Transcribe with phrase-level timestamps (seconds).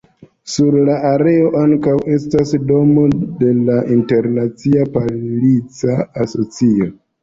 [0.53, 3.05] Sur la areo ankaŭ estas domo
[3.45, 6.95] de la Internacia Polica Asocio.